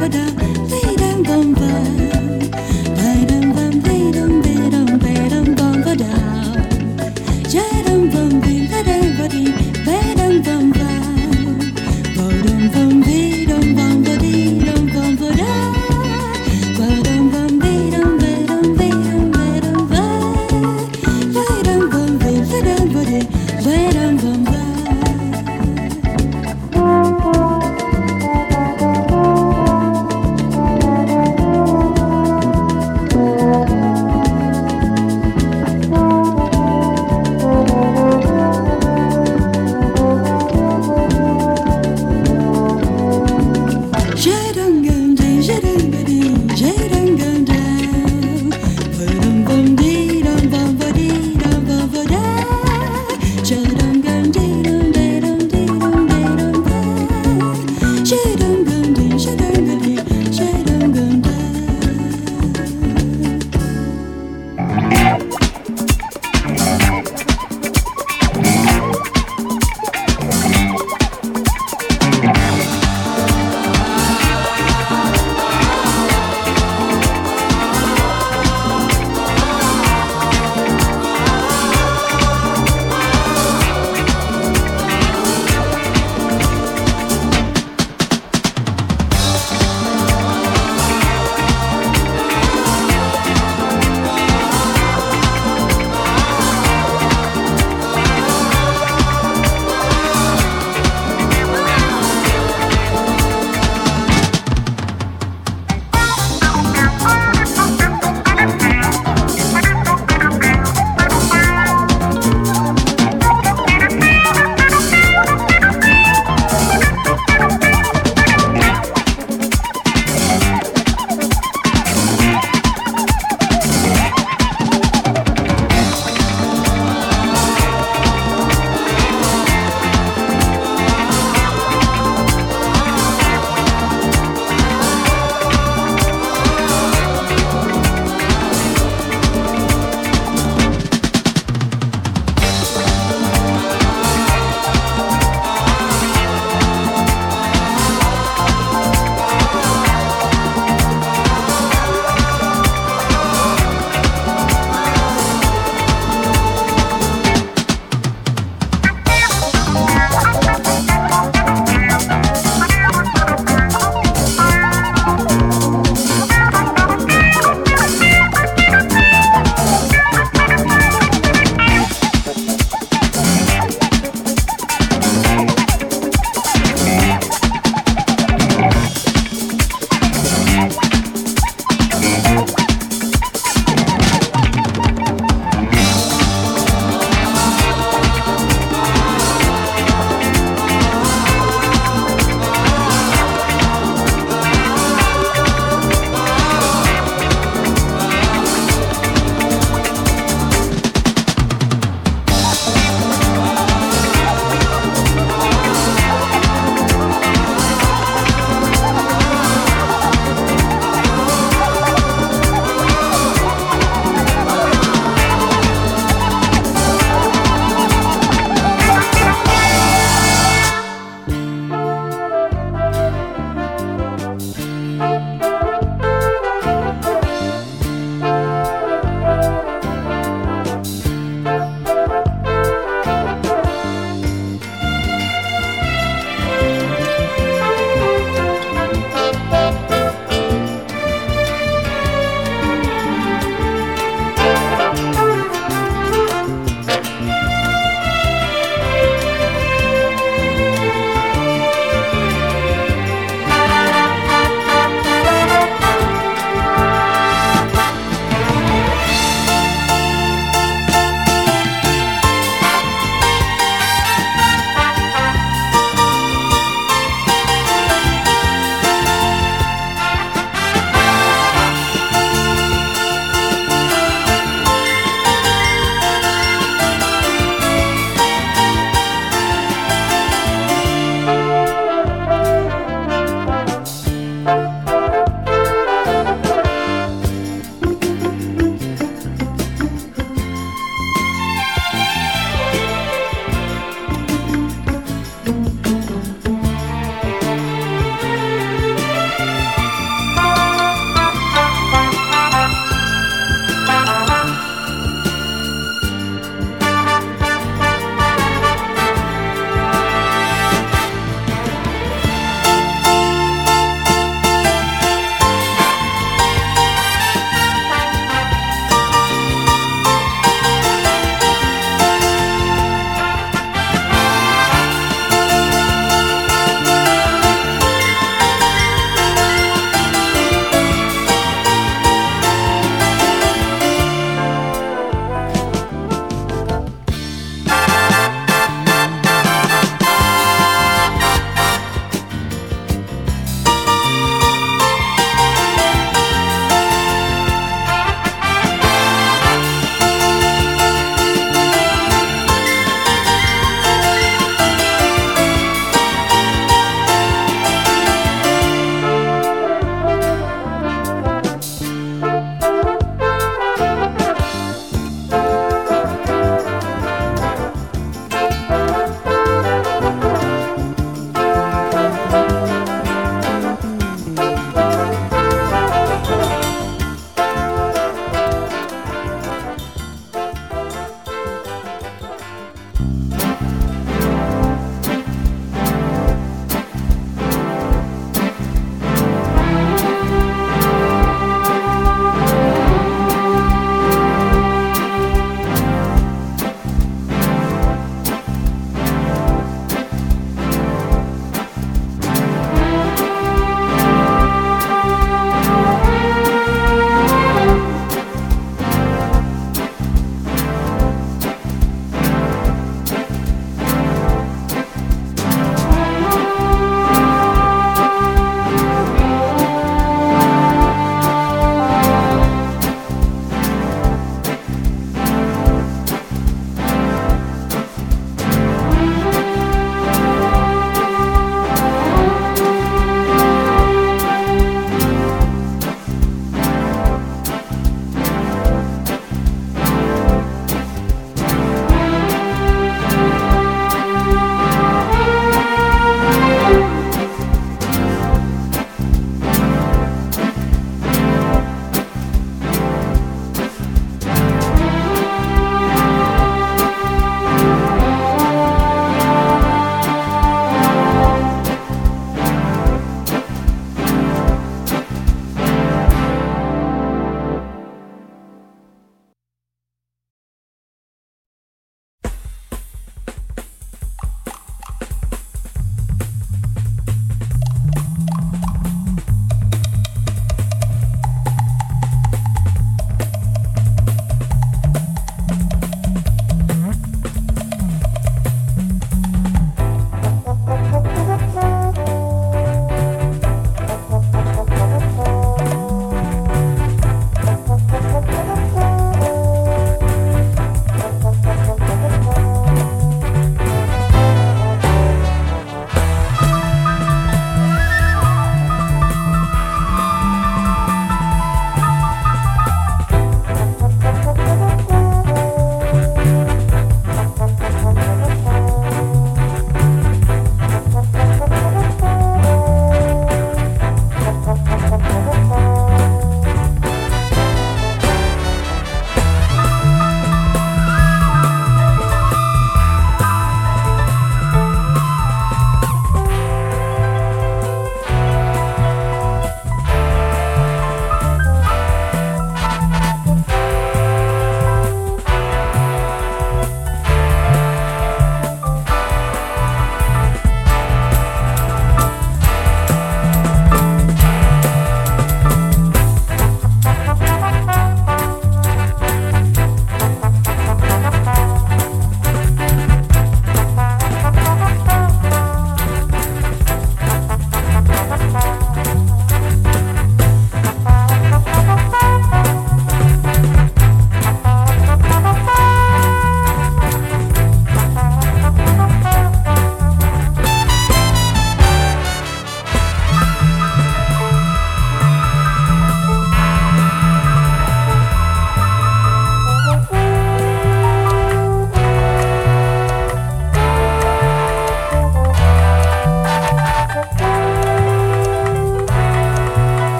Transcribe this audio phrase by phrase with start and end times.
[0.00, 0.39] da da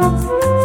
[0.00, 0.55] thank you.